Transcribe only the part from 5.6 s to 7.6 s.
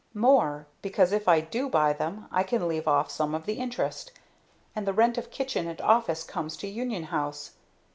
and office comes to Union House!